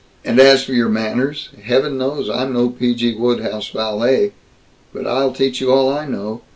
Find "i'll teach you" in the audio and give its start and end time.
5.05-5.71